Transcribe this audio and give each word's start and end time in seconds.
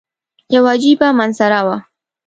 یوه 0.53 0.69
عجیبه 0.75 1.07
منظره 1.19 1.59
وه. 1.65 1.77